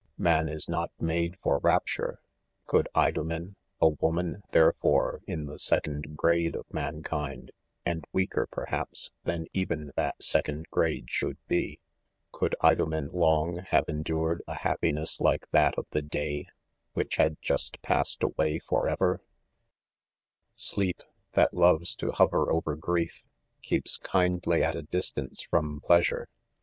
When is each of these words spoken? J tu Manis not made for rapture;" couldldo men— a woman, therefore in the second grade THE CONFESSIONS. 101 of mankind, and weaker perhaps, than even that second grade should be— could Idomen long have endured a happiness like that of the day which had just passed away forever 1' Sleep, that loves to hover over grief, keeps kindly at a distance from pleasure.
J 0.01 0.05
tu 0.17 0.23
Manis 0.23 0.67
not 0.67 0.91
made 0.99 1.37
for 1.43 1.59
rapture;" 1.59 2.21
couldldo 2.65 3.23
men— 3.23 3.55
a 3.79 3.89
woman, 3.89 4.41
therefore 4.49 5.21
in 5.27 5.45
the 5.45 5.59
second 5.59 6.17
grade 6.17 6.53
THE 6.53 6.63
CONFESSIONS. 6.63 6.73
101 6.73 6.87
of 6.89 6.93
mankind, 7.45 7.51
and 7.85 8.07
weaker 8.11 8.47
perhaps, 8.47 9.11
than 9.25 9.45
even 9.53 9.91
that 9.95 10.23
second 10.23 10.65
grade 10.71 11.07
should 11.11 11.37
be— 11.47 11.79
could 12.31 12.55
Idomen 12.63 13.11
long 13.13 13.57
have 13.57 13.85
endured 13.87 14.41
a 14.47 14.55
happiness 14.55 15.21
like 15.21 15.47
that 15.51 15.77
of 15.77 15.85
the 15.91 16.01
day 16.01 16.47
which 16.93 17.17
had 17.17 17.37
just 17.39 17.79
passed 17.83 18.23
away 18.23 18.57
forever 18.57 19.17
1' 19.21 19.21
Sleep, 20.55 21.03
that 21.33 21.53
loves 21.53 21.93
to 21.97 22.11
hover 22.13 22.51
over 22.51 22.75
grief, 22.75 23.23
keeps 23.61 23.97
kindly 23.97 24.63
at 24.63 24.75
a 24.75 24.81
distance 24.81 25.43
from 25.43 25.79
pleasure. 25.79 26.27